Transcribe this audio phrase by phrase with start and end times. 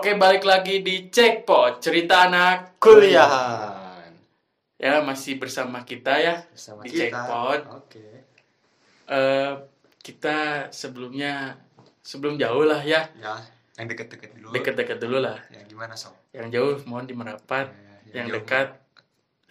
[0.00, 4.08] Oke, balik lagi di Checkpot, cerita anak kuliahan
[4.80, 7.04] Ya, masih bersama kita ya bersama Di kita.
[7.12, 7.60] Jackpot.
[7.76, 8.24] Oke.
[9.04, 9.52] Eh,
[10.00, 10.36] Kita
[10.72, 11.52] sebelumnya,
[12.00, 13.44] sebelum jauh lah ya Ya,
[13.76, 14.48] yang deket-deket dulu.
[14.50, 16.16] Deket-deket dulu lah Yang gimana sob?
[16.32, 17.68] Yang jauh mohon di Merapat
[18.08, 18.68] Ya, Yang jauh- dekat,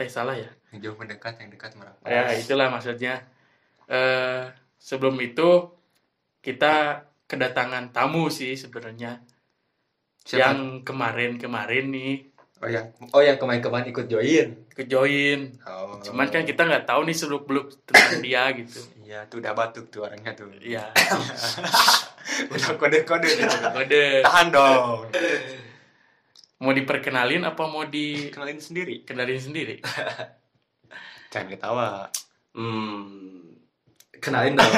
[0.02, 2.10] eh salah ya Yang jauh mendekat, yang dekat merapat.
[2.10, 3.22] Ya, itulah maksudnya
[3.86, 4.50] eh
[4.82, 5.78] Sebelum itu,
[6.42, 9.22] kita kedatangan tamu sih sebenarnya
[10.30, 10.46] Siapa?
[10.46, 12.14] Yang kemarin-kemarin nih
[12.60, 14.52] Oh yang oh yang kemarin-kemarin ikut join.
[14.76, 15.96] ke join Oh.
[16.06, 18.84] Cuman kan kita nggak tahu nih seluk beluk tentang dia gitu.
[19.02, 20.52] Iya, tuh udah batuk tuh orangnya tuh.
[20.62, 20.86] Iya.
[22.54, 23.30] udah kode-kode.
[23.74, 24.04] Kode.
[24.22, 25.08] Tahan dong.
[26.62, 29.08] Mau diperkenalin apa mau Kenalin sendiri.
[29.08, 29.80] dikenalin sendiri?
[31.32, 32.12] Jangan ketawa.
[32.52, 33.56] Hmm,
[34.20, 34.74] kenalin dong.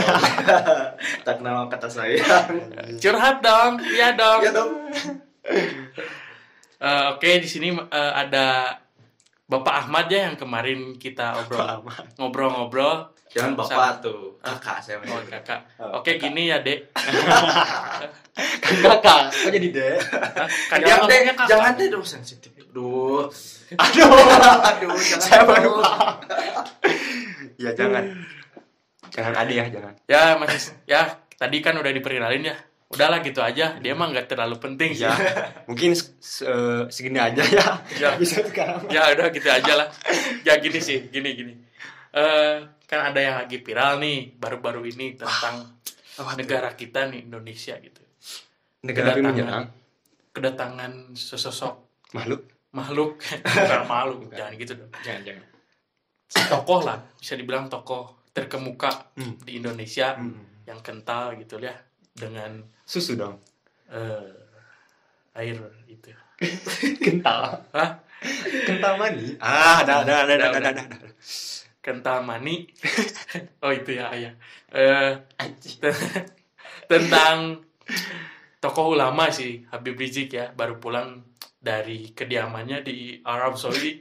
[1.26, 2.22] tak kenal kata saya.
[3.02, 4.40] Curhat dong, iya dong.
[4.46, 4.72] ya dong.
[6.82, 8.78] Eh, Oke, di sini eh, ada
[9.46, 11.84] Bapak Ahmad ya yang kemarin kita obrol
[12.16, 13.12] ngobrol-ngobrol.
[13.32, 15.00] Jangan bapak tuh, kakak saya.
[15.08, 15.64] Oh, kakak.
[15.80, 16.92] Oh, Oke, gini ya, Dek.
[18.60, 19.32] Kan kakak.
[19.32, 19.68] Kok jadi?
[19.72, 20.48] Hah?
[20.68, 21.48] Kan Jangan kakak.
[21.48, 22.52] jangan deh dong sensitif.
[22.72, 23.28] Duh.
[23.76, 24.08] Aduh.
[24.72, 25.24] Aduh, jangan.
[25.24, 26.16] Saya baru paham.
[27.56, 28.04] Ya jangan.
[29.12, 29.94] Jangan ada ya, jangan.
[30.08, 31.02] Ya, masih ya
[31.36, 32.56] tadi kan udah diperkenalin ya.
[32.92, 33.76] Udahlah gitu aja.
[33.76, 35.04] Dia emang nggak terlalu penting sih.
[35.04, 35.16] Ya,
[35.64, 36.48] mungkin se- se-
[36.90, 37.66] segini aja ya.
[37.98, 38.10] Ya.
[38.16, 38.86] Bisa sekarang.
[38.88, 39.88] ya udah gitu aja lah
[40.42, 41.54] ya gini sih gini gini
[42.12, 45.80] Eh kan ada yang lagi viral nih baru-baru ini tentang
[46.36, 48.04] negara kita nih Indonesia gitu
[48.82, 49.64] Negara Kedatangan.
[50.30, 51.76] kedatangan sesosok
[52.12, 52.42] Makhluk.
[52.72, 53.16] makhluk
[53.48, 55.46] bukan makhluk jangan gitu dong Jangan, jangan.
[56.50, 59.40] tokoh lah bisa dibilang tokoh terkemuka Hmm.
[59.40, 60.36] di Indonesia Hmm.
[60.64, 61.76] yang kental gitu ya
[62.16, 63.40] dengan Susu dong.
[63.92, 64.32] eh
[65.36, 65.56] air
[65.88, 66.12] itu
[67.06, 67.60] Kental.
[67.76, 67.90] Hah?
[68.68, 69.36] Kental mani.
[69.40, 70.84] Ah, ada ada ada ada ada.
[71.82, 72.70] kental mani
[73.66, 74.34] oh itu ya ayah
[74.70, 75.82] eh Anjing.
[76.92, 77.58] tentang
[78.62, 81.26] tokoh ulama sih Habib Rizik ya baru pulang
[81.58, 83.98] dari kediamannya di Arab Saudi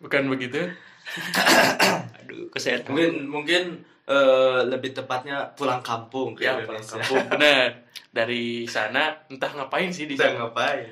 [0.00, 0.64] bukan begitu
[2.24, 2.96] Aduh, kesehatan.
[2.96, 3.62] Mungkin mungkin
[4.06, 6.96] eh, lebih tepatnya pulang kampung ke ya pulang Indonesia.
[6.98, 7.68] kampung bener
[8.08, 10.86] dari sana entah ngapain sih di sana ngapain?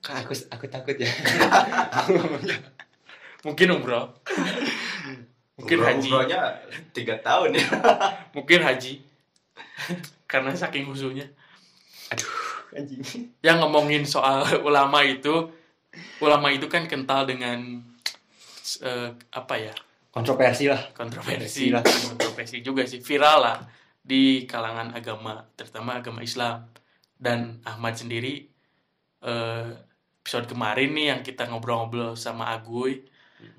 [0.00, 1.04] Kak, aku aku takut ya.
[3.40, 4.12] mungkin umroh
[5.56, 6.40] mungkin Umroh- haji umrohnya
[6.92, 7.64] tiga tahun ya.
[8.36, 9.00] mungkin haji
[10.24, 11.28] karena saking khusyuknya
[12.10, 12.32] Aduh,
[12.74, 13.00] anjing.
[13.40, 15.48] yang ngomongin soal ulama itu
[16.18, 17.80] ulama itu kan kental dengan
[18.78, 19.74] eh, apa ya
[20.10, 20.90] Kontroversi lah.
[20.90, 21.82] kontroversi Lah.
[21.86, 23.58] kontroversi juga sih viral lah
[23.96, 26.66] di kalangan agama terutama agama Islam
[27.14, 28.48] dan Ahmad sendiri
[29.20, 29.66] eh,
[30.18, 33.06] episode kemarin nih yang kita ngobrol-ngobrol sama Aguy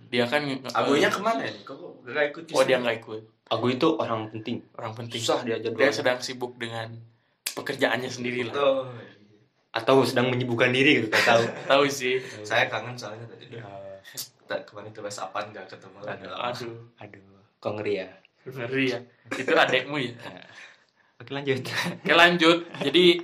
[0.08, 1.64] dia kan eh, Agunya ke mana nih?
[1.64, 2.44] Kok gak ikut?
[2.52, 4.64] oh dia nggak ikut Aku itu orang penting.
[4.74, 5.92] orang penting Susah dia doang.
[5.92, 6.92] sedang sibuk dengan
[7.50, 8.88] pekerjaannya sendiri lah Oh,
[9.72, 11.44] Atau sedang menyibukkan diri gitu, tahu.
[11.72, 13.48] tahu sih saya kangen soalnya tadi.
[13.48, 16.26] Kita kemarin tuh apa nggak ketemu lagi.
[16.28, 18.08] aduh Aduh, kok ngeri ya.
[18.42, 19.00] ngeri ya
[19.38, 20.14] itu adekmu ya
[21.22, 21.62] Oke lanjut.
[22.02, 22.58] Oke lanjut.
[22.82, 23.22] Jadi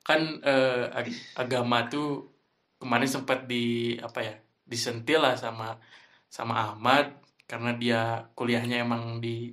[0.00, 2.32] kan eh, ag- agama tuh
[2.80, 4.34] kemarin sempat di apa ya
[4.64, 5.76] disentil lah sama
[6.32, 7.12] sama Ahmad
[7.44, 8.00] karena dia
[8.32, 9.52] kuliahnya emang di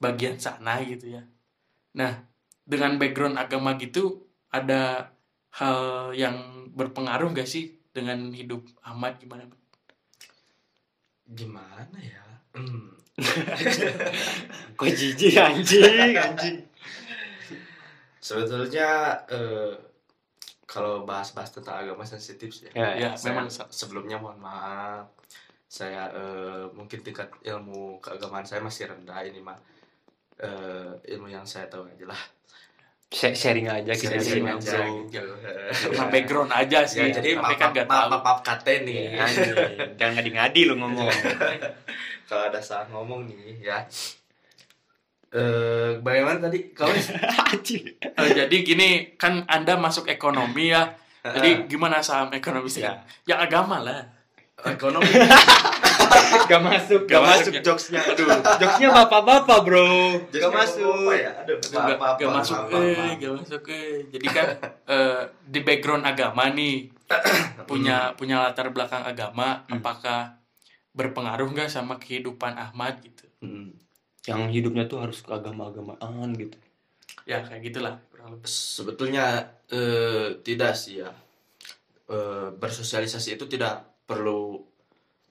[0.00, 1.22] bagian sana gitu ya.
[2.00, 2.24] Nah
[2.64, 5.12] dengan background agama gitu ada
[5.60, 9.46] hal yang berpengaruh gak sih dengan hidup Ahmad gimana?
[11.24, 12.24] Gimana ya?
[12.52, 12.92] Hmm.
[14.78, 16.56] Kok jijik anjing, anjing.
[18.20, 19.72] Sebetulnya eh,
[20.64, 22.68] kalau bahas-bahas tentang agama sensitif sih.
[22.72, 25.08] Ya, Ya Saya memang se- sebelumnya mohon maaf.
[25.68, 29.56] Saya eh, mungkin tingkat ilmu keagamaan saya masih rendah ini mah.
[30.40, 32.22] Eh, ilmu yang saya tahu aja lah.
[33.14, 35.32] Sh- sharing aja kita Sharing sharing aja gitu.
[35.94, 36.98] karena background aja sih.
[36.98, 38.08] Ya, jadi tapi maaf, kan gak tahu.
[38.10, 39.14] maaf kate nih.
[39.14, 39.54] Ya, anjing.
[39.94, 41.06] Jangan ngadi-ngadi lu ngomong.
[42.28, 43.86] Kalau ada salah ngomong nih ya.
[45.30, 46.74] Eh, bagaimana tadi?
[47.50, 47.82] Anjing.
[47.98, 50.94] Eh, jadi gini kan Anda masuk ekonomi ya.
[51.22, 52.82] Jadi gimana saham ekonomi sih?
[52.82, 52.98] Ya.
[53.24, 54.00] Yang agama lah.
[54.64, 55.06] ekonomi
[56.50, 57.62] Gak masuk, Gak gak, masuk masuk ya?
[57.62, 58.00] jokesnya.
[58.04, 58.26] Aduh,
[58.60, 59.88] jokesnya bapak-bapak bro.
[60.28, 61.08] Jadi masuk.
[61.08, 61.30] apa ya?
[61.40, 63.94] Aduh, Gak, maaf, maaf, gak masuk eh, gak masuk eh.
[64.10, 64.46] Jadi kan
[64.94, 66.76] eh, di background agama nih
[67.70, 69.78] punya punya latar belakang agama, Hmm.
[69.78, 70.20] apakah
[70.92, 73.24] berpengaruh nggak sama kehidupan Ahmad gitu?
[73.40, 73.74] Hmm.
[74.24, 76.56] Yang hidupnya tuh harus keagama-agamaan gitu.
[77.24, 77.98] Ya kayak gitulah.
[78.08, 79.26] kurang kurang lebih Sebetulnya
[79.68, 81.10] eh, tidak sih ya.
[82.04, 84.60] Eh, bersosialisasi itu tidak perlu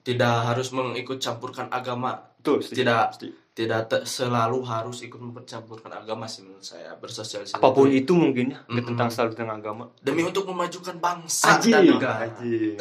[0.04, 2.20] tidak harus mengikut campurkan agama.
[2.38, 3.34] Betul, setuju, Tidak setuju.
[3.54, 6.92] tidak te- selalu harus ikut mempercampurkan agama sih menurut saya.
[6.96, 8.84] Bersosialisasi Apa pun itu itu mungkin ya, Mm-mm.
[8.84, 9.84] tentang selalu tentang agama.
[10.00, 12.28] demi untuk memajukan bangsa Anjing, dan negara.
[12.28, 12.76] anjing.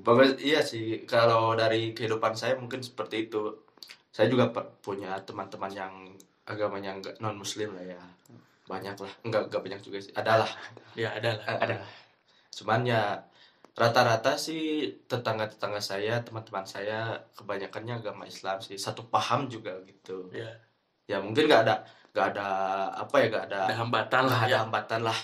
[0.00, 3.60] Pokoknya iya sih kalau dari kehidupan saya mungkin seperti itu.
[4.08, 4.46] Saya juga
[4.78, 5.92] punya teman-teman yang
[6.46, 7.98] agamanya enggak non muslim lah ya.
[8.64, 9.12] Banyak lah.
[9.26, 10.14] Enggak enggak banyak juga sih.
[10.14, 10.46] Adalah.
[10.94, 11.76] ya ada lah ada.
[12.54, 13.18] Cuman ya
[13.74, 18.78] rata-rata sih tetangga-tetangga saya, teman-teman saya kebanyakannya agama Islam sih.
[18.78, 20.30] Satu paham juga gitu.
[20.30, 20.50] ya
[21.04, 21.84] Ya mungkin nggak ada
[22.14, 22.48] nggak ada
[22.94, 25.18] apa ya nggak ada ada hambatan lah ada ya hambatan lah.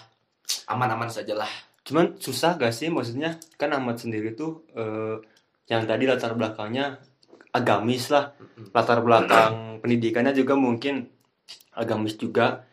[0.66, 1.48] Aman-aman saja lah.
[1.86, 5.16] Cuman susah gak sih maksudnya kan Ahmad sendiri tuh eh,
[5.70, 6.98] yang tadi latar belakangnya
[7.54, 8.34] agamis lah
[8.74, 11.06] latar belakang pendidikannya juga mungkin
[11.74, 12.66] agamis juga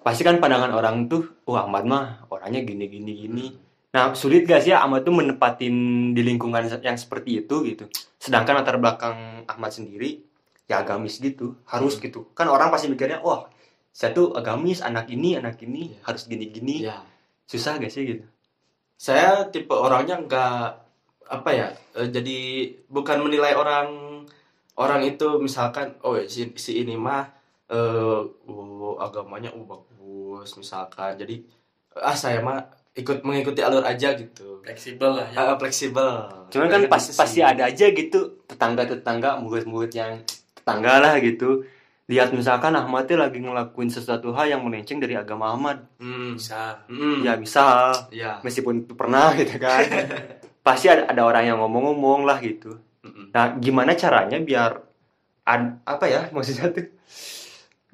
[0.00, 3.46] pasti kan pandangan orang tuh oh Ahmad mah orangnya gini gini gini
[3.90, 5.74] nah sulit gak sih Ahmad tuh menempatin
[6.14, 7.84] di lingkungan yang seperti itu gitu
[8.22, 10.22] sedangkan latar belakang Ahmad sendiri
[10.70, 12.02] ya agamis gitu harus Hmm.
[12.06, 13.50] gitu kan orang pasti mikirnya wah
[13.90, 15.98] saya tuh agamis anak ini anak ini Iya.
[16.06, 17.02] harus gini gini Ya.
[17.50, 18.24] susah gak sih gitu
[18.94, 20.58] saya tipe orangnya nggak
[21.26, 21.66] apa ya
[21.98, 22.38] eh, jadi
[22.86, 23.88] bukan menilai orang
[24.78, 27.26] orang itu misalkan oh si, si ini mah
[27.66, 31.42] eh oh, agamanya oh bagus misalkan jadi
[31.98, 32.62] ah saya mah
[32.94, 34.60] ikut mengikuti alur aja gitu.
[34.66, 35.38] Fleksibel lah ya.
[35.38, 36.10] Ah, fleksibel.
[36.50, 37.46] Cuman kan pas, gitu pasti sih.
[37.46, 40.20] ada aja gitu tetangga tetangga murid-murid yang
[40.54, 41.62] tetangga lah gitu.
[42.10, 45.86] Lihat misalkan Ahmad tuh lagi ngelakuin sesuatu hal yang melenceng dari agama Ahmad.
[46.02, 46.34] Hmm.
[46.34, 46.82] bisa.
[46.90, 47.22] Hmm.
[47.22, 48.42] ya misal ya.
[48.42, 49.86] Meskipun itu pernah gitu kan.
[50.66, 52.76] Pasti ada, ada orang yang ngomong-ngomong lah gitu.
[53.00, 53.32] Mm-mm.
[53.32, 54.76] nah gimana caranya biar
[55.48, 56.84] ad- apa ya maksudnya tuh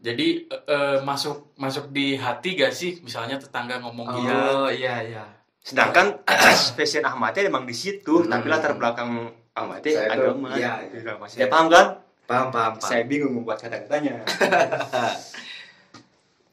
[0.06, 3.02] jadi eh, eh, masuk masuk di hati gak sih?
[3.02, 4.30] Misalnya tetangga ngomong gitu.
[4.30, 5.24] Oh iya iya.
[5.66, 6.22] Sedangkan
[6.78, 8.30] fashion Ahmadnya emang di situ Hmm.
[8.30, 10.54] tapi latar belakang Ahmadnya agama.
[10.54, 11.18] iya, iya.
[11.34, 11.98] ya, paham kan?
[12.30, 12.86] Paham paham paham.
[12.86, 14.22] Saya bingung membuat kata-katanya.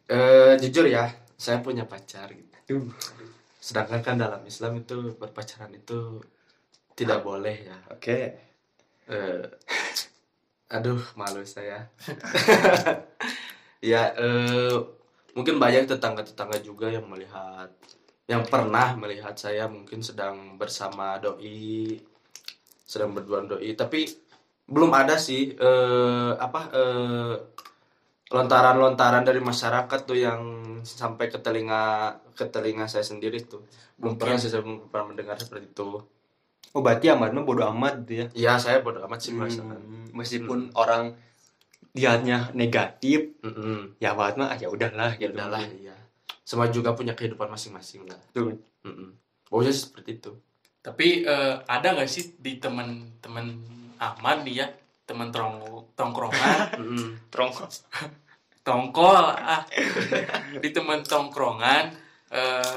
[0.04, 1.10] Eh, jujur ya
[1.40, 2.92] saya punya pacar gitu.
[3.58, 6.20] Sedangkan kan dalam Islam itu berpacaran itu
[6.94, 7.78] tidak boleh ya.
[7.90, 8.36] Oke.
[9.08, 9.44] Eh,
[10.74, 11.88] aduh malu saya.
[13.84, 14.80] Ya eh,
[15.36, 17.68] mungkin banyak tetangga-tetangga juga yang melihat
[18.32, 22.00] yang pernah melihat saya mungkin sedang bersama doi
[22.88, 23.76] sedang berdua doi.
[23.76, 24.08] Tapi
[24.72, 27.36] belum ada sih eh, apa eh,
[28.32, 30.42] lontaran-lontaran dari masyarakat tuh yang
[30.88, 33.68] sampai ke telinga ke telinga saya sendiri tuh.
[34.00, 36.00] Belum pernah sih saya belum pernah mendengar seperti itu
[36.74, 40.10] oh berarti Ahmad mah bodo amat gitu ya ya saya bodo amat sih merasakan Hmm,
[40.14, 41.14] meskipun orang
[41.94, 43.98] lihatnya negatif Mm-mm.
[44.02, 45.34] ya Ahmad mah ah, ya udahlah gitu.
[45.34, 45.94] udahlah iya
[46.44, 48.58] semua juga punya kehidupan masing-masing lah Tuh.
[48.84, 49.14] Mm-mm.
[49.46, 50.32] pokoknya sih seperti itu
[50.84, 53.56] tapi eh, ada nggak sih di teman-teman
[54.02, 54.68] Ahmad nih ya
[55.04, 55.60] teman trong
[55.96, 56.80] tongkrongan.
[57.32, 57.52] Terong.
[58.64, 59.68] tongkol ah
[60.58, 61.92] di teman tongkrongan
[62.32, 62.76] eh,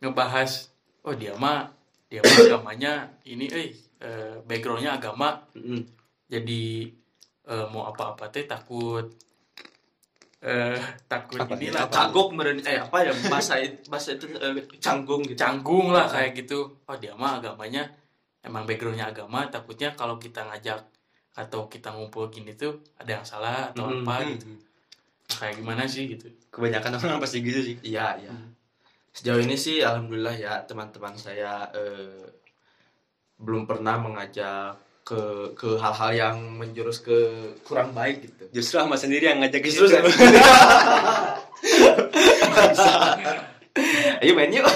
[0.00, 0.68] ngebahas
[1.02, 1.72] oh dia mah
[2.08, 2.92] dia agamanya
[3.24, 3.68] ini eh
[4.00, 5.36] eh, backgroundnya agama.
[5.54, 5.80] Mm-mm.
[6.28, 6.64] jadi
[7.44, 9.04] eh, mau apa-apa teh takut
[10.38, 10.78] eh
[11.10, 11.90] takut Apa inilah.
[11.90, 13.58] Canggung meren eh apa ya bahasa
[13.90, 15.34] bahasa itu eh, canggung gitu.
[15.34, 16.78] Canggung lah kayak gitu.
[16.84, 17.90] Oh dia mah agamanya
[18.40, 20.78] emang backgroundnya agama takutnya kalau kita ngajak
[21.34, 24.30] atau kita ngumpul gini tuh ada yang salah atau Hmm, apa Hmm.
[24.32, 24.46] gitu.
[25.28, 26.26] Nah, kayak gimana sih gitu?
[26.48, 27.76] Kebanyakan orang pasti gitu sih?
[27.82, 28.32] Iya iya
[29.18, 32.22] sejauh ini sih alhamdulillah ya teman-teman saya eh,
[33.42, 37.18] belum pernah mengajak ke ke hal-hal yang menjurus ke
[37.66, 39.98] kurang baik gitu justru Ahmad sendiri yang ngajak ke Justru situ.
[39.98, 40.06] saya
[44.22, 44.70] ayo main yuk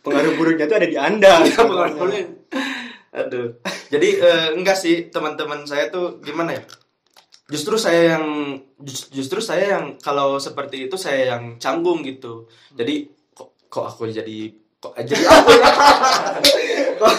[0.00, 2.24] pengaruh buruknya tuh ada di anda Iya, pengaruhnya.
[3.14, 3.46] Aduh.
[3.88, 6.62] Jadi eh, enggak sih teman-teman saya tuh gimana ya?
[7.44, 8.24] Justru saya yang
[8.80, 12.48] jus- justru saya yang kalau seperti itu saya yang canggung gitu.
[12.72, 14.48] Jadi kok kok aku jadi
[14.80, 15.68] kok jadi aku ya?
[17.00, 17.12] kok,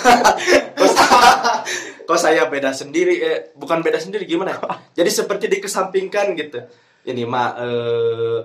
[0.74, 1.62] kok, sa-
[2.03, 4.60] kok saya beda sendiri eh bukan beda sendiri gimana ya?
[4.98, 6.58] Jadi seperti dikesampingkan gitu.
[7.05, 8.38] Ini mah eh,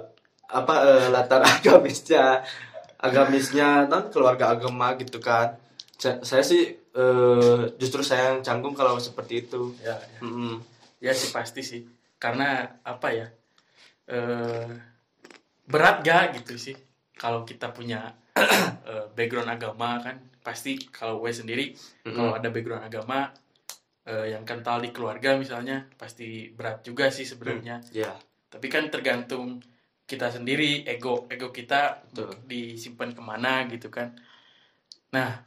[0.52, 2.44] apa eh, latar agamisnya
[3.00, 5.56] agamisnya non keluarga agama gitu kan
[5.96, 10.20] Sa- saya sih eh, justru saya yang canggung kalau seperti itu ya ya.
[10.20, 10.60] Mm-mm.
[11.00, 11.82] Ya sih pasti sih.
[12.20, 13.26] Karena apa ya
[14.10, 14.68] eh
[15.66, 16.76] berat gak gitu sih?
[17.16, 18.12] Kalau kita punya
[18.90, 21.76] eh, background agama kan pasti kalau gue sendiri
[22.08, 22.16] Mm-mm.
[22.16, 23.28] kalau ada background agama
[24.08, 27.84] eh, yang kental di keluarga misalnya pasti berat juga sih sebenarnya.
[27.92, 28.12] Ya
[28.50, 29.62] tapi kan tergantung
[30.10, 32.34] kita sendiri ego ego kita Betul.
[32.50, 34.10] disimpan ke mana gitu kan.
[35.14, 35.46] Nah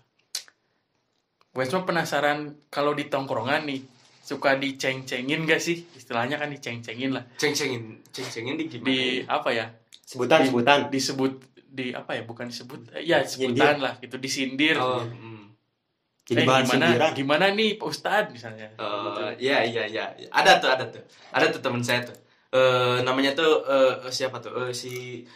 [1.53, 3.81] gue cuma penasaran kalau di tongkrongan nih
[4.24, 5.84] suka diceng-cengin gak sih?
[5.94, 7.27] Istilahnya kan diceng-cengin lah.
[7.36, 9.27] Ceng-cengin ceng-cengin di gimana di ya?
[9.30, 9.65] apa ya?
[10.01, 10.80] Sebutan, Di- sebutan.
[10.88, 11.34] disebut
[11.68, 12.24] di apa ya?
[12.24, 14.80] Bukan disebut eh, ya sebutan lah gitu disindir.
[14.80, 15.51] Oh, hmm.
[16.24, 17.12] Jadi eh, bahan gimana sindiran.
[17.13, 18.72] gimana nih Pak Ustadz misalnya?
[18.80, 20.06] Oh, iya iya iya.
[20.32, 21.03] Ada tuh ada tuh.
[21.30, 22.15] Ada tuh teman saya tuh.
[22.56, 24.56] Eh namanya tuh eh, siapa tuh?
[24.63, 25.27] Eh, si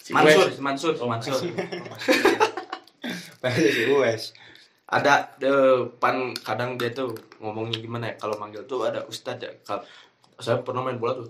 [0.00, 0.56] Si Mansur Wes.
[0.62, 1.36] Mansur Oh, Mansur.
[3.46, 4.32] Si Uwes.
[4.86, 7.10] Ada eh, pan kadang dia tuh
[7.42, 8.14] ngomongnya gimana ya?
[8.22, 9.82] Kalau manggil tuh ada ustadz ya kalau
[10.36, 11.26] saya pernah main bola tuh.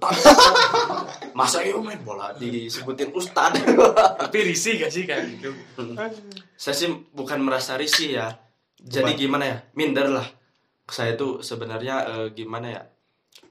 [1.38, 2.36] Masa iya main bola?
[2.36, 3.64] Disebutin ustadz.
[4.20, 5.50] Tapi risih gak sih kayak gitu.
[6.62, 8.28] Saya sih bukan merasa risih ya.
[8.76, 9.20] Jadi Apa?
[9.20, 9.58] gimana ya?
[9.72, 10.26] Minder lah.
[10.90, 12.82] Saya tuh sebenarnya eh, gimana ya?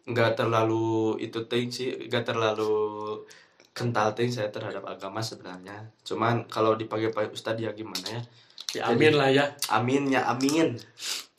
[0.06, 2.70] Nggak terlalu itu ting sih nggak terlalu
[3.74, 5.90] kental ting saya terhadap agama sebenarnya.
[6.06, 8.22] Cuman kalau dipanggil pak ustadz ya gimana ya
[8.76, 10.76] ya amin lah ya amin ya amin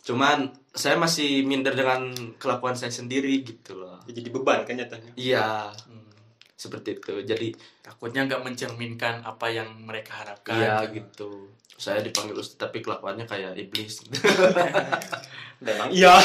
[0.02, 5.12] cuman saya masih minder dengan kelakuan saya sendiri gitu loh Jadi beban kan nyatanya.
[5.14, 6.08] iya Hmm.
[6.56, 12.56] seperti itu jadi takutnya nggak mencerminkan apa yang mereka harapkan iya gitu saya dipanggil ustadz
[12.58, 14.00] tapi kelakuannya kayak iblis
[15.60, 16.16] Memang iya.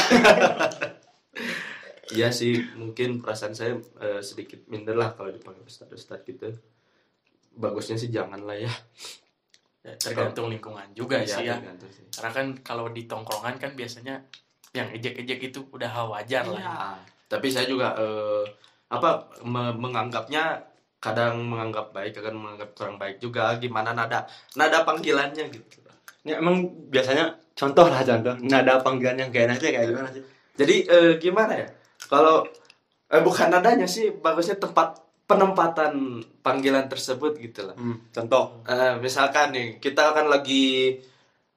[2.12, 5.96] Iya sih, mungkin perasaan saya eh, sedikit minder lah kalau dipanggil ustadz
[6.28, 6.52] gitu.
[7.56, 8.68] Bagusnya sih jangan lah ya.
[9.82, 11.58] Ya, tergantung lingkungan juga Iya, sih ya
[11.90, 12.06] sih.
[12.14, 14.14] karena kan kalau di tongkrongan kan biasanya
[14.70, 16.70] yang ejek-ejek itu udah hal wajar lah ya.
[16.70, 16.76] Iya.
[17.26, 18.46] Tapi saya juga eh,
[18.86, 20.62] apa me- menganggapnya
[21.02, 23.58] kadang menganggap baik, kadang menganggap kurang baik juga.
[23.58, 24.22] Gimana nada
[24.54, 25.82] nada panggilannya gitu.
[26.22, 28.38] Ini emang biasanya contoh lah contoh.
[28.38, 30.22] Nada panggilan yang kayak enaknya kayak gimana sih?
[30.54, 31.66] Jadi eh, gimana ya?
[32.06, 32.46] Kalau
[33.10, 37.76] eh, bukan nadanya sih, bagusnya tempat penempatan panggilan tersebut gitu lah.
[37.78, 38.60] Hmm, contoh.
[38.66, 40.98] Eh, misalkan nih kita kan lagi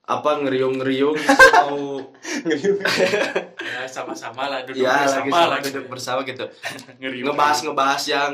[0.06, 1.18] apa ngeriung-ngeriung
[1.66, 1.98] mau
[3.66, 6.46] Ya, sama-sama lah duduk ya lagi bersama sama lah duduk bersama gitu.
[7.02, 8.34] Ngeri- ngebahas ngebahas yang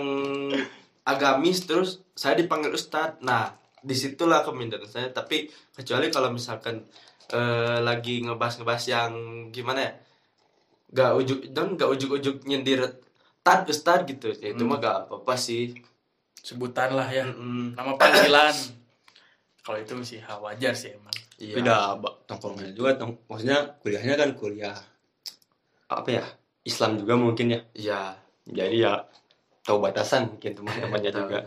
[1.07, 3.23] agamis terus saya dipanggil ustadz.
[3.23, 5.09] Nah di situlah keminderan saya.
[5.09, 6.83] Tapi kecuali kalau misalkan
[7.31, 9.11] eh, lagi ngebahas ngebahas yang
[9.49, 9.93] gimana ya?
[10.91, 12.83] Gak ujuk dan gak ujuk-ujuk nyindir
[13.41, 14.69] tad ustadz gitu ya itu Hmm.
[14.69, 15.73] mah gak apa-apa sih
[16.37, 17.73] sebutan lah ya Mm-mm.
[17.73, 18.53] nama panggilan
[19.61, 21.57] kalau itu sih hal wajar sih emang Iya.
[21.57, 22.93] Beda tongkrongannya juga.
[22.95, 24.77] Tong maksudnya kuliahnya kan kuliah
[25.87, 26.21] apa ya?
[26.61, 27.59] Islam juga mungkin ya.
[27.73, 28.01] iya
[28.45, 28.93] Jadi ya
[29.61, 31.39] tahu batasan mungkin teman-temannya juga.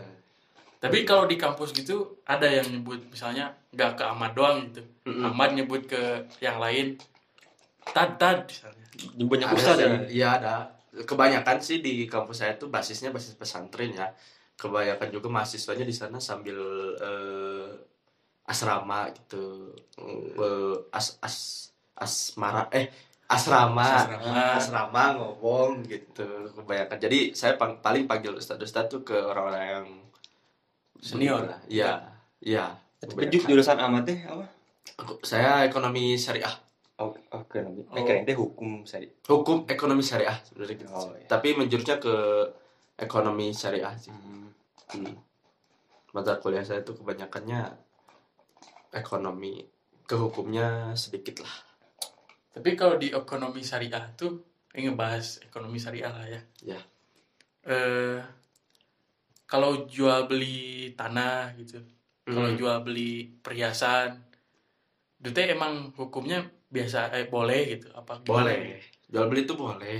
[0.75, 5.23] tapi kalau di kampus gitu ada yang nyebut misalnya nggak ke Ahmad doang gitu Mm-mm.
[5.25, 6.03] Ahmad nyebut ke
[6.37, 6.99] yang lain
[7.87, 9.87] tad tad misalnya Nyebutnya Ada ustad ya.
[10.05, 10.55] Iya ada.
[10.97, 14.07] Kebanyakan sih di kampus saya tuh basisnya basis pesantren ya.
[14.55, 16.55] Kebanyakan juga mahasiswanya di sana sambil
[16.95, 17.67] eh,
[18.45, 19.75] asrama gitu.
[19.99, 21.37] Eh, as as
[21.95, 22.87] asmara eh
[23.25, 24.43] asrama Asrama.
[24.53, 29.87] asrama ngomong gitu kebanyakan jadi saya pang- paling panggil ustadz ustadz tuh ke orang-orang yang
[30.99, 31.41] Senior.
[31.45, 31.59] lah.
[31.65, 32.05] iya
[32.37, 32.65] iya
[32.99, 34.45] Tapi ju- jurusan amat teh apa?
[34.97, 36.53] Aku- saya ekonomi syariah
[36.97, 37.83] Oh, oke nanti.
[37.83, 37.93] Oh.
[37.93, 39.03] Eh, keren deh hukum saya.
[39.25, 40.87] hukum ekonomi syariah sebenarnya gitu.
[40.89, 41.27] Oh, iya.
[41.27, 42.15] tapi menjurusnya ke
[42.95, 44.47] ekonomi syariah sih Hmm.
[44.87, 45.15] Hmm.
[46.09, 47.67] Mata kuliah saya tuh kebanyakannya
[48.89, 49.59] ekonomi,
[50.01, 51.55] ke hukumnya sedikit lah.
[52.49, 54.39] tapi kalau di ekonomi syariah tuh
[54.71, 56.79] ini ngebahas ekonomi syariah lah ya Ya.
[57.65, 58.23] eh
[59.45, 61.83] kalau jual beli tanah gitu
[62.23, 62.55] kalau Hmm.
[62.55, 64.23] jual beli perhiasan
[65.19, 68.51] itu teh emang hukumnya biasa eh boleh gitu apa gimana?
[68.51, 68.81] Boleh.
[69.07, 69.97] Jual beli itu boleh.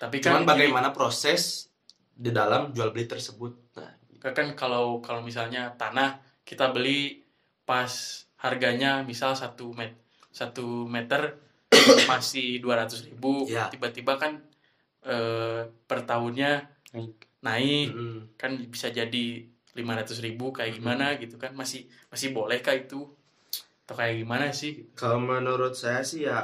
[0.00, 1.68] tapi kan Cuman bagaimana proses
[2.16, 3.52] di dalam jual beli tersebut.
[3.76, 7.20] Nah, gini, kan kalau kalau misalnya tanah kita beli
[7.68, 7.90] pas
[8.40, 9.92] harganya misal satu met
[10.32, 11.36] satu meter
[12.10, 13.68] masih dua ribu Iya.
[13.68, 14.40] tiba-tiba kan
[15.04, 17.14] eh, per tahunnya Naik.
[17.44, 22.74] naik mm, kan bisa jadi 500 ribu kayak gimana gitu kan masih masih boleh kah
[22.74, 23.06] itu
[23.90, 26.38] atau kayak gimana sih kalau menurut saya sih ya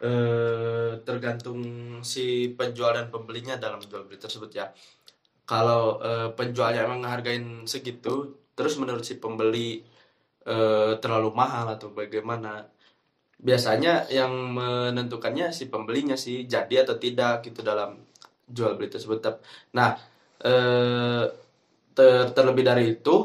[0.00, 1.60] eh, tergantung
[2.00, 4.66] si penjual dan pembelinya dalam jual beli tersebut ya.
[5.44, 9.84] Kalau eh, penjualnya emang ngehargain segitu, terus menurut si pembeli
[10.48, 12.64] eh, terlalu mahal atau bagaimana?
[13.38, 18.00] Biasanya yang menentukannya si pembelinya sih jadi atau tidak gitu dalam
[18.50, 19.20] jual beli tersebut.
[19.76, 19.90] Nah,
[20.42, 21.24] eh,
[21.96, 23.16] ter- terlebih dari itu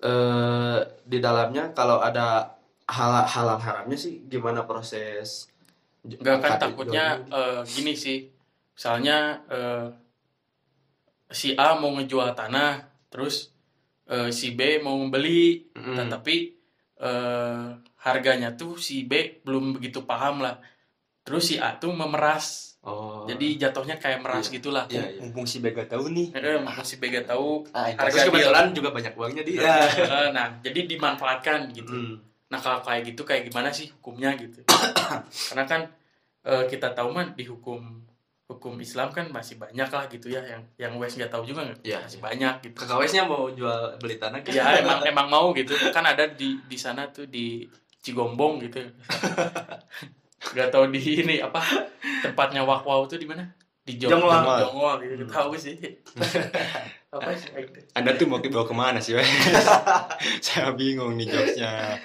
[0.00, 2.56] eh, di dalamnya kalau ada
[2.90, 5.46] hal halal haramnya sih gimana proses
[6.00, 8.24] Enggak kan takutnya eh, gini sih.
[8.72, 9.86] Misalnya eh,
[11.28, 13.52] si A mau ngejual tanah terus
[14.08, 15.68] eh, si B mau membeli.
[15.76, 15.96] Mm.
[15.96, 16.36] tetapi
[17.00, 17.66] eh,
[18.00, 20.56] harganya tuh si B belum begitu paham lah
[21.20, 23.28] terus si A tuh memeras Oh.
[23.28, 24.56] jadi jatuhnya kayak meras Iya.
[24.56, 25.20] gitulah Iya, iya.
[25.20, 28.88] mumpung si Bega tahu nih Eh, maka si B gak tahu ah, Harga kebetulan juga
[28.88, 29.60] banyak uangnya dia.
[30.00, 32.16] Eh, nah jadi dimanfaatkan gitu Hmm.
[32.48, 34.64] nah kalau kayak gitu kayak gimana sih hukumnya gitu
[35.52, 35.92] karena kan
[36.40, 38.00] eh, kita tahu mah di hukum
[38.48, 41.84] hukum Islam kan masih banyak lah gitu ya yang yang Wes nggak tahu juga nggak
[41.84, 42.24] Iya, masih iya.
[42.24, 44.50] banyak gitu Kakak Wesnya mau jual beli tanah kan?
[44.50, 47.68] ya emang emang mau gitu kan ada di di sana tuh di
[48.00, 48.80] Cigombong gitu
[50.40, 51.60] nggak tahu di ini apa
[52.24, 53.44] tempatnya Wak Wow tuh di mana
[53.80, 54.40] di Jong Jongwang.
[54.44, 55.32] Jongwang, Jongwang gitu Hmm.
[55.32, 55.76] tahu sih
[57.16, 57.48] apa sih
[57.92, 59.12] anda tuh mau bawa ke mana sih
[60.44, 61.98] saya bingung nih jokesnya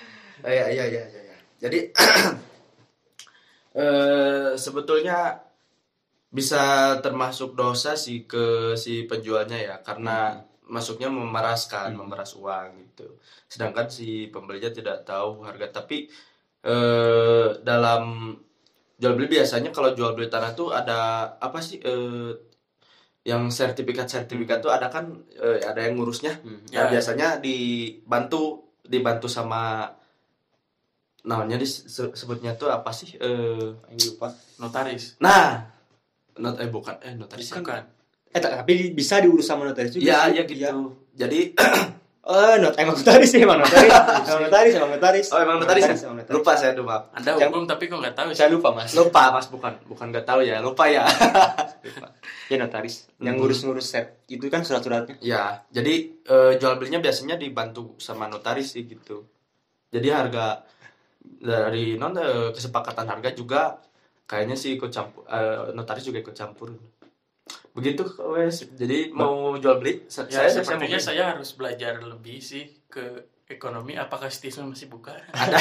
[0.45, 1.21] Oh, Iya iya iya iya.
[1.25, 1.37] iya.
[1.57, 1.79] Jadi
[3.81, 5.41] eh sebetulnya
[6.29, 13.17] bisa termasuk dosa sih ke si penjualnya ya karena masuknya memeraskan, memeras uang gitu.
[13.49, 16.09] Sedangkan si pembelinya tidak tahu harga tapi
[16.65, 18.33] eh dalam
[18.97, 20.97] jual beli biasanya kalau jual beli tanah tuh ada
[21.37, 22.33] apa sih eh
[23.25, 26.41] yang sertifikat-sertifikat tuh ada kan eh, ada yang ngurusnya.
[26.69, 26.85] Ya.
[26.85, 29.89] Nah, biasanya dibantu dibantu sama
[31.25, 33.17] namanya disebutnya tuh apa sih?
[33.17, 33.73] Eh,
[34.05, 34.29] lupa
[34.61, 35.65] notaris nah,
[36.37, 37.61] not eh bukan eh notaris Bukan.
[37.65, 37.81] bukan
[38.29, 40.31] eh tak- tapi bisa diurus sama notaris juga Iya, sih.
[40.37, 40.93] iya gitu.
[41.17, 41.39] Jadi
[42.25, 43.85] Oh, not emang notaris sih, emang notaris.
[44.25, 45.27] emang notaris, emang notaris.
[45.29, 45.93] oh emang notaris, ya?
[46.03, 46.33] emang notaris.
[46.33, 47.03] lupa saya tuh maaf.
[47.13, 48.91] anda Yang- hukum tapi kok nggak tahu sih Saya lupa, Mas.
[48.91, 51.05] Lupa Mas bukan bukan nggak tahu ya, lupa ya.
[51.85, 52.07] Lupa.
[52.49, 53.05] Ya notaris.
[53.19, 53.39] Yang Hmm.
[53.39, 55.21] ngurus-ngurus set itu kan surat-suratnya.
[55.21, 59.21] ya, jadi eh, jual belinya biasanya dibantu sama notaris sih gitu.
[59.93, 60.65] Jadi harga
[61.21, 63.77] dari non eh, kesepakatan harga juga
[64.25, 66.73] kayaknya sih ikut campur eh, notaris juga ikut campur.
[67.75, 68.63] Begitu wes.
[68.73, 74.31] Jadi mau jual beli ya saya sepertinya saya, harus belajar lebih sih ke ekonomi apakah
[74.31, 75.59] Stisma masih buka ada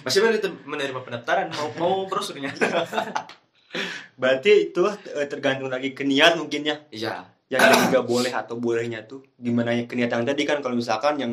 [0.00, 2.48] masih menerima, menerima pendaftaran mau mau brosurnya.
[4.20, 4.82] Berarti itu
[5.12, 6.76] eh, tergantung lagi ke niat mungkin ya.
[6.88, 7.14] Iya.
[7.52, 11.32] Yang nggak boleh atau bolehnya tuh gimana ya keniatan tadi kan kalau misalkan yang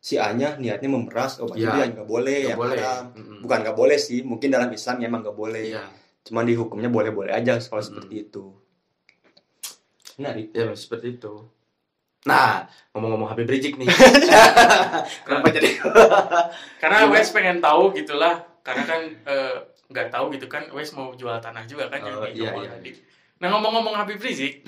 [0.00, 2.80] si A-nya niatnya memeras, oh berarti dia nggak boleh, yang boleh.
[2.80, 3.12] haram.
[3.12, 3.44] Mm-mm.
[3.44, 5.76] Bukan nggak boleh sih, mungkin dalam Islam emang nggak boleh.
[5.76, 5.84] Iya.
[6.24, 7.88] Cuman di hukumnya boleh-boleh aja kalau Mm.
[7.92, 8.44] seperti itu.
[10.20, 10.52] Menarik.
[10.52, 11.48] Ya seperti itu.
[12.20, 13.88] Nah, ngomong-ngomong Habib Rizik nih.
[15.24, 15.70] Kenapa jadi?
[16.76, 17.08] karena?
[17.08, 19.56] Wes pengen tahu gitulah karena kan eh,
[19.88, 22.70] nggak tahu gitu kan Wes mau jual tanah juga kan Oh, yang di iya, iya.
[22.70, 22.90] tadi.
[23.40, 24.62] nah ngomong-ngomong Habib Rizik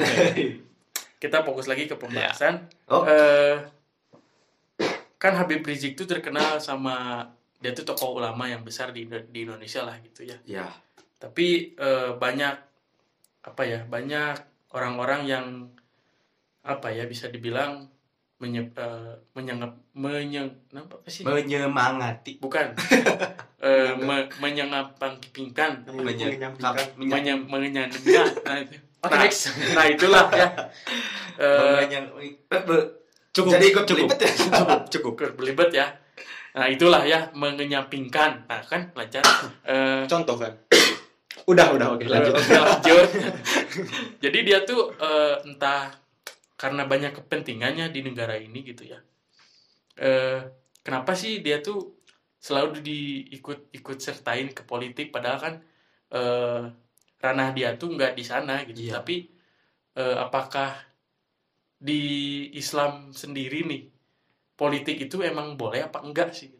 [1.22, 3.04] kita fokus lagi ke pembahasan Oh.
[3.04, 3.60] Eh,
[5.16, 7.28] kan Habib Rizik itu terkenal sama
[7.60, 10.66] dia tuh tokoh ulama yang besar di di Indonesia lah gitu ya ya.
[11.20, 12.54] tapi eh, banyak
[13.44, 14.34] apa ya banyak
[14.72, 15.46] orang-orang yang
[16.62, 17.90] apa ya bisa dibilang
[18.38, 22.38] menye, eh, menyengap menyeng apa sih Menyemangati.
[22.38, 22.74] bukan
[23.62, 26.52] eh me, menyengampingkan Menyampaikan.
[26.96, 28.76] menye, menyenangkan nah, itu.
[29.00, 29.42] Oke, nah, next.
[29.74, 30.48] nah itulah ya
[31.32, 31.88] Eh,
[33.32, 33.56] Cukup.
[33.56, 34.08] Jadi ikut cukup.
[34.12, 34.28] ya?
[34.90, 35.34] Cukup, cukup.
[35.34, 35.86] belibet ya
[36.52, 39.24] nah itulah ya mengenyampingkan nah kan lancar
[39.64, 40.52] Eh, Contoh kan.
[41.46, 42.34] Udah, udah, oke lanjut.
[42.38, 43.08] Oke, lanjut.
[44.24, 45.90] Jadi dia tuh eh, entah
[46.54, 49.02] karena banyak kepentingannya di negara ini gitu ya.
[49.98, 50.40] Eh,
[50.86, 51.98] kenapa sih dia tuh
[52.38, 55.54] selalu diikut ikut sertain ke politik padahal kan
[56.14, 56.62] eh,
[57.22, 58.86] ranah dia tuh nggak di sana gitu.
[58.86, 59.02] Iya.
[59.02, 59.16] Tapi
[59.98, 60.78] eh, apakah
[61.82, 62.02] di
[62.54, 63.82] Islam sendiri nih
[64.54, 66.54] politik itu emang boleh apa enggak sih?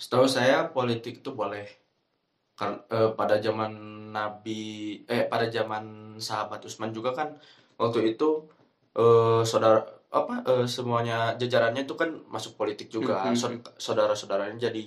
[0.00, 1.85] Setahu saya politik itu boleh.
[2.56, 3.72] Kan eh, pada zaman
[4.16, 7.36] Nabi eh pada zaman sahabat Utsman juga kan
[7.76, 8.48] waktu itu
[8.96, 13.28] eh, saudara apa eh, semuanya jajarannya itu kan masuk politik juga.
[13.28, 13.36] Mhm.
[13.36, 14.84] Saud- Saudara-saudaranya jadi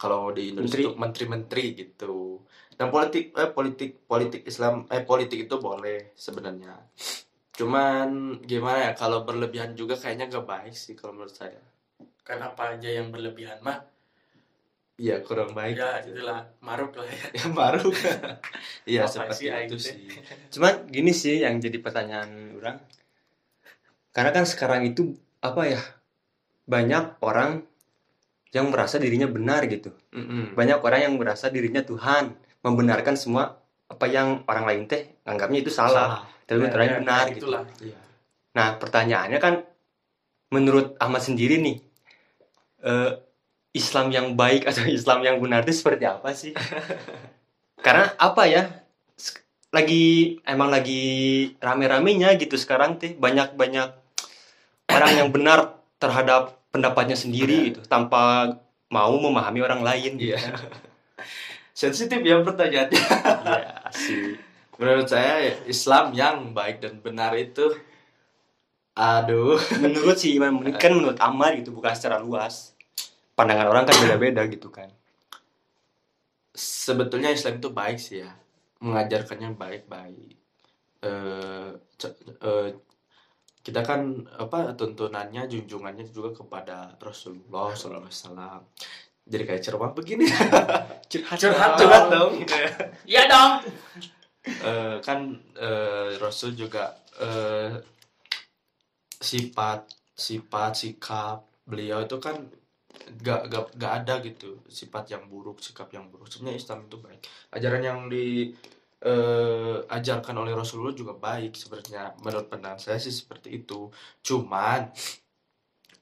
[0.00, 0.82] kalau di Indonesia Menteri.
[0.88, 2.14] itu menteri-menteri gitu.
[2.78, 6.78] Dan politik eh politik politik Islam eh politik itu boleh sebenarnya.
[7.52, 11.58] Cuman gimana ya kalau berlebihan juga kayaknya gak baik sih kalau menurut saya.
[12.22, 13.82] Kan apa aja yang berlebihan mah
[14.98, 15.78] Iya kurang baik.
[15.78, 17.18] ya itulah maruk lah ya.
[17.38, 17.86] yang baru
[18.90, 19.94] iya seperti sih itu sih
[20.50, 22.82] Cuman gini sih yang jadi pertanyaan orang.
[24.10, 25.78] Karena kan sekarang itu apa ya?
[26.66, 27.62] Banyak orang
[28.50, 29.94] yang merasa dirinya benar gitu.
[30.10, 30.58] Mm-mm.
[30.58, 32.34] Banyak orang yang merasa dirinya Tuhan,
[32.66, 33.54] membenarkan semua
[33.86, 37.46] apa yang orang lain teh anggapnya itu salah, tapi Ya, orang ya, benar gitu.
[37.46, 37.62] itulah.
[37.78, 37.96] Iya.
[38.52, 39.54] Nah, pertanyaannya kan
[40.50, 41.76] menurut Ahmad sendiri nih
[42.82, 43.12] eh,
[43.78, 46.52] Islam yang baik atau Islam yang benar itu seperti apa sih?
[47.86, 48.64] Karena apa ya?
[49.68, 51.04] lagi emang lagi
[51.60, 53.92] rame-ramenya gitu sekarang teh banyak-banyak
[54.88, 58.56] orang yang benar terhadap pendapatnya sendiri gitu tanpa
[58.88, 60.40] mau memahami orang lain gitu Iya.
[60.40, 60.72] kan.
[61.76, 63.02] Sensitif ya pertanyaannya.
[63.44, 64.40] Iya, sih.
[64.80, 67.70] Menurut saya Islam yang baik dan benar itu
[68.98, 72.74] aduh Menurut si Iman menurut kan menurut Amar gitu bukan secara luas.
[73.38, 74.90] Pandangan orang kan beda-beda gitu kan.
[76.58, 78.34] sebetulnya Islam itu baik sih ya.
[78.82, 80.34] Mengajarkannya baik-baik.
[81.06, 81.70] Eh
[82.42, 82.68] eh,
[83.62, 88.66] kita kan apa tuntunannya junjungannya juga kepada Rasulullah SAW
[89.28, 90.24] jadi kayak ceramah begini.
[91.12, 92.32] Curhat, Curhat curhat dong.
[93.12, 93.52] Iya dong.
[94.48, 97.76] Eh, kan eh, Rasul juga eh,
[99.20, 99.84] sifat
[100.16, 102.48] sifat sikap beliau itu kan
[103.22, 106.28] gak, gak, gak ada gitu sifat yang buruk sikap yang buruk.
[106.28, 107.20] Sebenarnya Islam itu baik.
[107.54, 108.52] Ajaran yang di
[109.02, 112.18] eh, ajarkan oleh Rasulullah juga baik sebenarnya.
[112.22, 113.88] Menurut pandangan saya sih seperti itu.
[114.22, 114.90] Cuman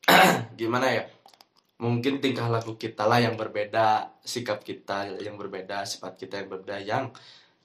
[0.60, 1.04] gimana ya?
[1.76, 6.76] Mungkin tingkah laku kita lah yang berbeda sikap kita yang berbeda sifat kita yang berbeda
[6.80, 7.04] yang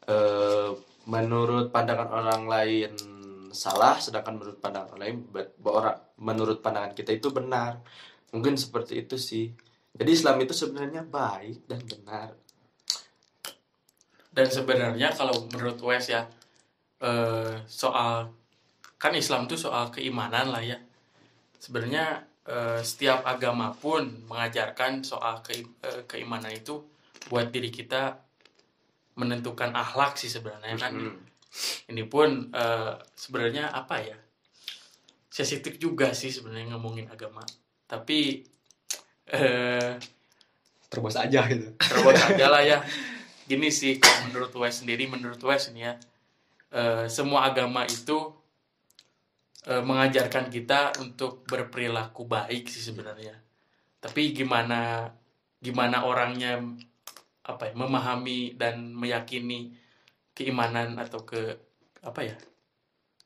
[0.05, 0.71] eh,
[1.07, 2.91] menurut pandangan orang lain
[3.51, 5.17] salah sedangkan menurut pandangan orang lain
[6.19, 7.83] menurut pandangan kita itu benar
[8.31, 9.51] mungkin seperti itu sih
[9.91, 12.31] jadi Islam itu sebenarnya baik dan benar
[14.31, 16.23] Dan sebenarnya kalau menurut Wes ya
[17.03, 18.31] eh, soal
[18.95, 20.79] kan Islam itu soal keimanan lah ya.
[21.59, 26.79] Sebenarnya eh, setiap agama pun mengajarkan soal ke- eh, keimanan itu
[27.27, 28.23] buat diri kita
[29.19, 30.95] menentukan akhlak sih sebenarnya kan.
[30.95, 31.19] Hmm.
[31.91, 34.15] Ini pun eh, sebenarnya apa ya?
[35.27, 37.43] Sensitif juga sih sebenarnya ngomongin agama.
[37.91, 38.47] Tapi
[39.27, 39.99] eh
[40.91, 41.75] Terbos aja gitu.
[41.75, 42.79] terbuat aja lah ya.
[43.47, 45.93] Gini sih kalau menurut Wes sendiri menurut Wes nih ya
[46.71, 48.31] eh, semua agama itu
[49.67, 53.35] eh, mengajarkan kita untuk berperilaku baik sih sebenarnya.
[53.99, 55.11] Tapi gimana
[55.61, 56.59] gimana orangnya
[57.45, 59.71] apa ya memahami dan meyakini
[60.31, 61.41] keimanan atau ke
[62.01, 62.35] apa ya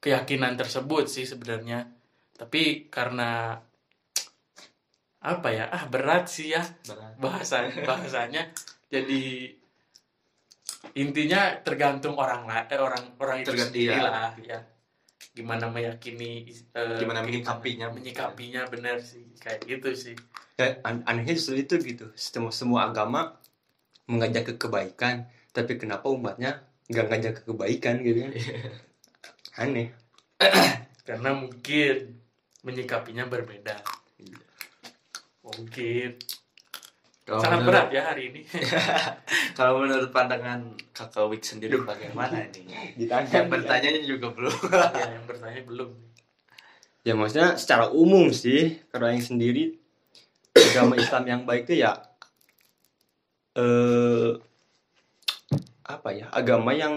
[0.02, 1.90] keyakinan tersebut sih sebenarnya.
[2.36, 3.58] Tapi karena
[5.26, 7.18] apa ya ah berat sih ya Benar.
[7.18, 8.54] bahasa bahasanya
[8.94, 9.50] jadi
[10.96, 14.06] intinya tergantung orang lah eh, orang orang itu Tergantung, sendiri iya.
[14.06, 14.60] lah ya
[15.36, 17.92] gimana meyakini eh, Gimana menyikapinya.
[17.92, 20.16] menyikapinya benar sih kayak gitu sih
[20.56, 22.08] Ya, an- anehnya justru itu gitu.
[22.16, 23.36] Semua semua agama
[24.08, 28.32] mengajak ke kebaikan, tapi kenapa umatnya nggak ngajak ke kebaikan gitu kan?
[29.60, 29.92] Aneh.
[31.08, 32.24] karena mungkin
[32.64, 33.84] menyikapinya berbeda
[35.58, 36.10] mungkin.
[37.26, 38.42] Kalau sangat menurut- berat ya hari ini.
[39.58, 40.62] Kalau menurut pandangan
[40.94, 42.70] kakak Wik sendiri bagaimana ini?
[42.94, 43.26] Ditanya.
[43.26, 44.54] yang bertanya juga belum.
[44.94, 45.90] Ya yang bertanya belum.
[47.02, 49.78] Ya maksudnya secara umum sih, kalau yang sendiri
[50.54, 51.98] agama Islam yang baik itu ya
[53.56, 54.36] eh
[55.86, 56.94] apa ya agama yang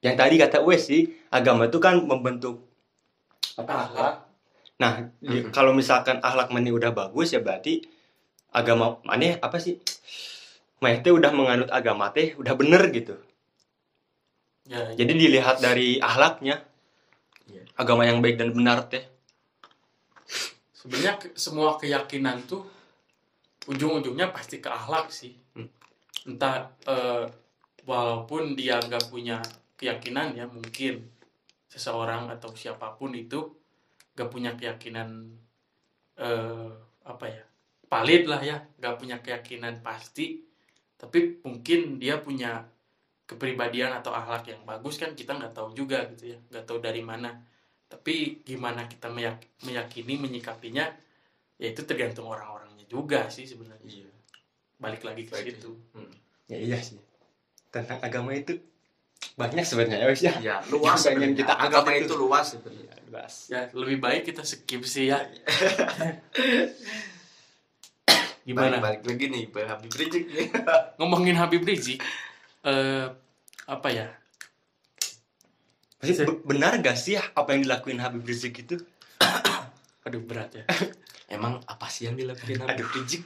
[0.00, 2.62] yang tadi kata Wes sih agama itu kan membentuk
[3.58, 4.29] akhlak
[4.80, 7.84] Nah, di- kalau misalkan akhlak mani udah bagus ya berarti
[8.50, 9.76] agama mana apa sih?
[10.80, 13.14] Mane teh udah menganut agama teh udah bener gitu.
[14.64, 16.64] ya Jadi dilihat dari akhlaknya.
[17.44, 17.62] Iya.
[17.76, 19.04] Agama yang baik dan benar teh.
[20.72, 22.64] sebenarnya semua keyakinan tuh
[23.68, 25.68] ujung-ujungnya pasti ke akhlak sih Hmm.
[26.24, 27.28] entah eh,
[27.84, 29.44] walaupun dia nggak punya
[29.76, 31.04] keyakinan ya mungkin
[31.68, 33.44] seseorang atau siapa pun itu
[34.20, 35.32] nggak punya keyakinan
[36.20, 36.68] eh,
[37.08, 37.40] apa ya
[37.88, 38.60] valid lah ya.
[38.76, 40.44] Nggak punya keyakinan pasti.
[41.00, 42.68] Tapi mungkin dia punya
[43.24, 46.38] kepribadian atau akhlak yang bagus kan kita nggak tahu juga gitu ya.
[46.52, 47.32] Nggak tahu dari mana.
[47.88, 50.84] Tapi gimana kita meyak- meyakini menyikapinya
[51.56, 53.88] ya itu tergantung orang-orangnya juga sih sebenarnya.
[53.88, 54.12] Iya.
[54.76, 55.56] Balik lagi ke Baik.
[55.56, 55.72] situ.
[56.46, 57.00] Ya iya sih.
[57.72, 58.54] Tentang agama itu
[59.36, 60.32] banyak sebenarnya ya ya.
[60.40, 62.04] ya luas Yang pengen kita agama itu.
[62.08, 62.92] itu luas sebenarnya.
[62.92, 63.34] Ya, luas.
[63.48, 65.18] ya lebih baik kita skip sih ya.
[68.40, 68.80] Gimana?
[68.80, 70.24] Balik, balik lagi nih Pak Habib Rizik.
[70.98, 72.00] Ngomongin Habib Rizik
[72.60, 73.06] eh
[73.64, 74.06] apa ya?
[76.00, 78.76] Be- benar gak sih apa yang dilakuin Habib Rizik itu?
[80.04, 80.64] aduh berat ya.
[81.36, 83.24] Emang apa sih yang dilakuin Habib Rizik?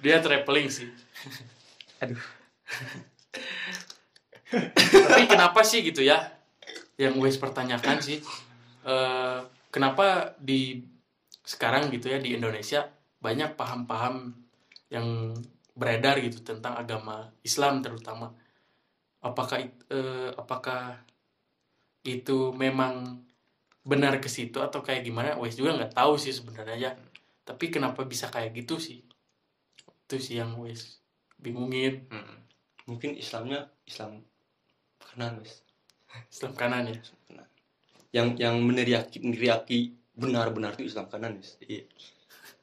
[0.00, 0.88] Dia traveling sih.
[2.00, 2.20] Aduh.
[4.48, 6.40] tapi kenapa sih gitu ya?
[6.96, 8.18] Yang Wes pertanyakan sih.
[8.88, 10.80] Eh, kenapa di
[11.44, 12.88] sekarang gitu ya di Indonesia
[13.20, 14.32] banyak paham-paham
[14.88, 15.32] yang
[15.76, 18.32] beredar gitu tentang agama Islam terutama?
[19.20, 20.96] Apakah eh, apakah
[22.06, 23.20] itu memang
[23.84, 25.36] benar ke situ atau kayak gimana?
[25.36, 26.92] Wes juga nggak tahu sih sebenarnya ya.
[27.44, 29.04] Tapi kenapa bisa kayak gitu sih?
[30.08, 30.98] Itu sih yang Wes
[31.38, 32.08] bingungin.
[32.10, 32.36] Hmm.
[32.88, 34.24] mungkin Islamnya Islam
[35.08, 35.64] kanan wes
[36.28, 36.96] Islam kanan ya?
[38.12, 39.78] Yang yang meneriaki meneriaki
[40.16, 41.84] benar-benar itu Islam kanan wes iya.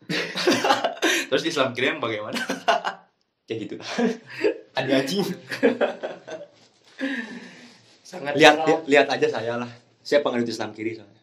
[1.30, 2.38] Terus Islam kiri yang bagaimana?
[3.50, 3.76] kayak gitu.
[4.74, 5.22] Ada anjing
[8.06, 9.72] sangat lihat li- lihat aja saya lah.
[10.06, 11.22] Saya penganut Islam kiri soalnya.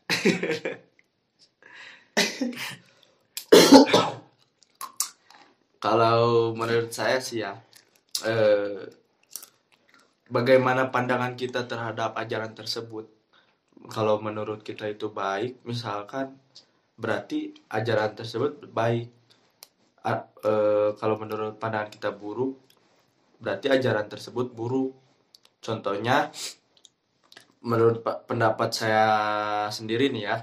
[5.83, 7.59] Kalau menurut saya sih ya,
[8.23, 8.87] eh,
[10.33, 13.05] bagaimana pandangan kita terhadap ajaran tersebut?
[13.93, 16.41] Kalau menurut kita itu baik, misalkan
[16.97, 19.09] berarti ajaran tersebut baik.
[20.09, 22.57] A- eh, kalau menurut pandangan kita buruk,
[23.43, 24.97] berarti ajaran tersebut buruk.
[25.63, 26.33] Contohnya,
[27.63, 29.07] menurut pa- pendapat saya
[29.71, 30.37] sendiri nih ya,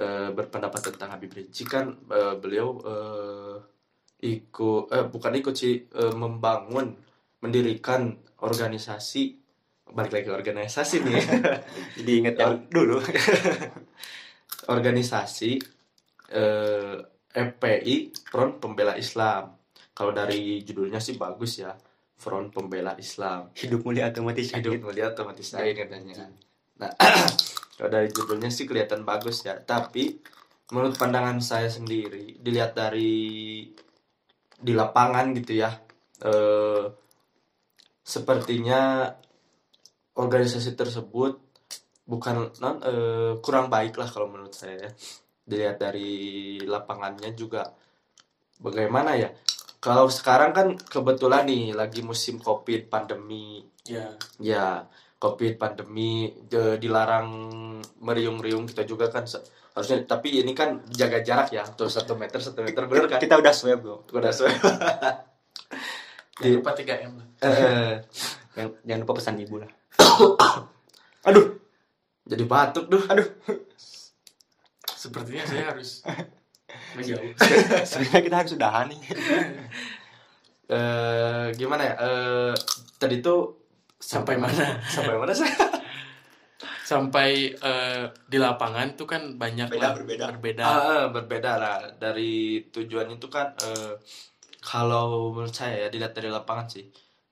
[0.00, 3.56] eh, berpendapat tentang Habib Rizik kan eh, beliau eh,
[4.20, 6.92] ikut eh bukan ikut sih eh, membangun
[7.44, 9.36] mendirikan organisasi.
[9.90, 11.22] Balik lagi ke organisasi nih.
[11.98, 13.02] Jadi inget yang dulu.
[14.74, 15.58] Organisasi
[16.30, 16.96] eh,
[17.30, 17.96] FPI
[18.30, 19.56] Front Pembela Islam.
[19.90, 21.74] Kalau dari judulnya sih bagus ya
[22.20, 23.50] Front Pembela Islam.
[23.56, 24.84] Hidup mulia otomatis hidup sakit.
[24.84, 26.14] melihat otomatis lain katanya.
[26.78, 26.90] Nah
[27.80, 29.56] kalau dari judulnya sih kelihatan bagus ya.
[29.58, 30.20] Tapi
[30.70, 33.66] menurut pandangan saya sendiri dilihat dari
[34.60, 35.72] di lapangan gitu ya
[36.22, 36.84] eh,
[38.02, 39.10] sepertinya
[40.16, 41.38] organisasi tersebut
[42.04, 44.90] bukan non eh, kurang baik lah kalau menurut saya ya.
[45.46, 47.70] dilihat dari lapangannya juga
[48.58, 49.30] bagaimana ya
[49.80, 54.84] kalau sekarang kan kebetulan nih lagi musim covid pandemi ya Ya,
[55.20, 57.28] COVID pandemi de- dilarang
[58.00, 59.28] meriung-riung kita juga kan
[59.70, 63.20] harusnya tapi ini kan jaga jarak ya tuh satu meter satu meter bener kan?
[63.20, 64.54] kita udah swab bro Udah sesuai.
[66.40, 67.26] jangan lupa 3 m lah.
[67.44, 67.94] Eh,
[68.56, 69.70] jangan, jangan lupa pesan ibu lah.
[71.28, 71.46] Aduh,
[72.24, 73.04] jadi batuk duh.
[73.04, 73.28] aduh.
[74.88, 76.00] Sepertinya saya harus
[76.96, 77.32] menjauh
[77.88, 79.00] sebenarnya kita harus udahan nih.
[80.70, 81.94] Eh, gimana ya?
[81.98, 82.54] Eh,
[82.94, 83.58] tadi tuh
[83.98, 84.78] sampai mana?
[84.86, 85.50] Sampai mana sih?
[86.90, 90.24] sampai eh, di lapangan tuh kan banyak Beda, lah berbeda.
[90.34, 90.62] berbeda.
[90.62, 91.78] Ah, ah, berbeda lah.
[91.98, 93.94] Dari tujuan itu kan eh,
[94.60, 96.84] kalau menurut saya ya dilihat dari lapangan sih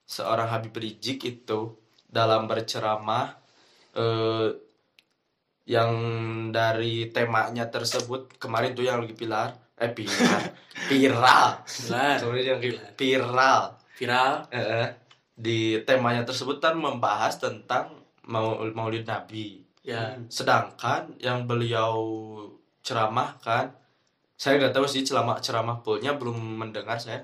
[0.09, 1.77] seorang Habib Rizik itu
[2.09, 3.37] dalam berceramah
[3.97, 4.49] eh,
[5.69, 5.93] yang
[6.49, 10.43] dari temanya tersebut kemarin tuh yang lagi pilar eh pilar
[10.89, 11.49] viral.
[11.67, 12.17] Viral.
[12.19, 12.61] Sorry, yang
[12.97, 13.63] viral.
[13.95, 14.33] Viral.
[14.51, 14.89] Eh,
[15.39, 17.95] di temanya tersebut kan membahas tentang
[18.27, 19.63] mau maulid nabi.
[19.85, 20.17] Ya.
[20.33, 22.01] Sedangkan yang beliau
[22.83, 23.77] ceramah kan
[24.43, 27.21] saya nggak tahu sih ceramah ceramah fullnya belum mendengar saya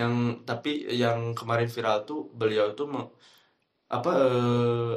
[0.00, 0.14] yang
[0.48, 0.70] tapi
[1.02, 3.10] yang kemarin viral tuh beliau tuh me-
[3.96, 4.94] apa eh,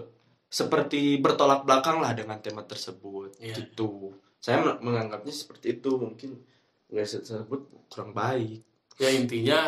[0.59, 3.55] seperti bertolak belakang lah dengan tema tersebut Iya.
[3.59, 4.11] gitu
[4.45, 6.31] saya men- menganggapnya seperti itu mungkin
[6.91, 8.59] nggak tersebut kurang baik
[9.01, 9.59] ya intinya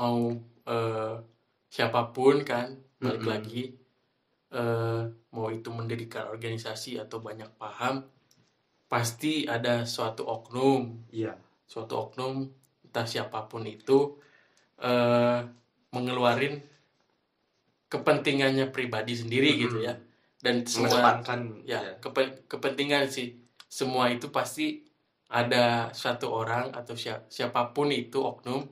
[0.00, 0.18] mau
[0.66, 1.14] eh,
[1.74, 2.68] siapa pun kan
[3.02, 3.32] balik Mm-mm.
[3.32, 3.62] lagi
[4.60, 5.02] eh,
[5.34, 7.94] mau itu mendirikan organisasi atau banyak paham
[8.92, 10.82] pasti ada suatu oknum
[11.14, 11.32] iya
[11.72, 12.34] suatu oknum
[12.86, 13.98] entah siapa pun itu
[14.82, 15.40] eh,
[15.94, 16.54] mengeluarin
[17.90, 19.62] kepentingannya pribadi sendiri Mm-mm.
[19.66, 19.94] gitu ya
[20.40, 21.20] dan semua
[21.66, 21.92] ya ya.
[22.02, 23.28] kepe- kepentingan sih
[23.66, 24.86] semua itu pasti
[25.30, 28.66] ada satu orang atau sia- siapa pun itu oknum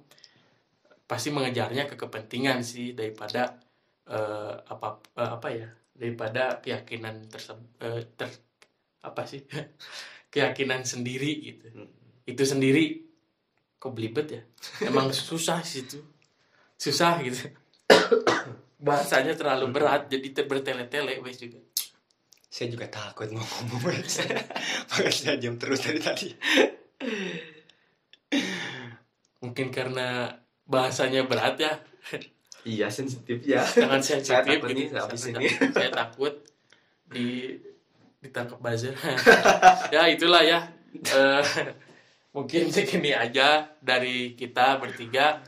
[1.11, 3.43] pasti mengejarnya ke kepentingan sih daripada
[4.09, 4.89] eh, apa
[5.21, 5.69] eh, apa ya
[6.01, 7.67] daripada keyakinan tersebut
[8.19, 8.31] ter
[9.01, 9.43] apa sih?
[10.33, 11.67] Keyakinan sendiri gitu.
[11.73, 11.89] Hmm.
[12.25, 13.09] itu sendiri
[13.77, 14.43] kok belibet ya?
[14.85, 16.01] Emang susah sih itu.
[16.77, 17.49] Susah gitu.
[18.79, 21.59] Bahasanya terlalu berat jadi bertele-tele wes juga.
[22.49, 23.81] Saya juga takut mau ngomong
[24.89, 26.29] makanya saya diam terus dari tadi.
[29.39, 30.33] Mungkin karena
[30.65, 31.73] bahasanya berat ya?
[32.67, 33.63] Iya sensitif ya.
[33.63, 34.97] Sangat Saya sensitif takut nih gitu.
[34.99, 35.49] habis Saya- ini.
[35.71, 36.35] saya takut
[37.09, 37.27] di
[38.23, 38.95] ditangkap buzzer.
[39.95, 40.69] Ya itulah ya.
[40.95, 41.45] Eh,
[42.37, 45.43] mungkin segini aja dari kita bertiga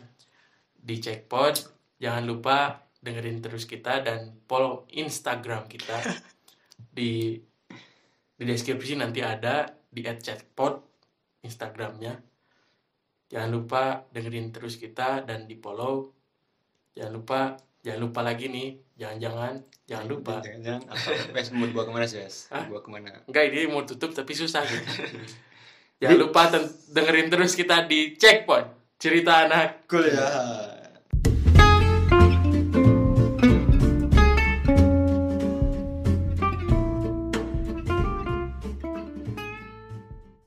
[0.80, 1.60] di Checkpot
[2.00, 5.98] jangan lupa dengerin terus kita dan follow Instagram kita.
[6.90, 7.36] Di
[8.40, 10.80] di deskripsi nanti ada di @checkpot
[11.44, 12.16] Instagramnya.
[13.28, 16.08] Jangan lupa dengerin terus kita dan di follow
[16.96, 17.40] jangan lupa
[17.80, 19.54] jangan lupa lagi nih jangan-jangan
[19.88, 21.08] jangan lupa Jangan-jangan apa?
[21.32, 22.48] Wes mau dibawa ke mana sih, Wes?
[22.52, 23.10] Dibawa ke mana?
[23.24, 24.84] enggak ini mau tutup tapi susah gitu
[26.00, 26.42] jangan lupa
[26.92, 30.79] dengerin terus kita di checkpoint cerita anak Kuliah.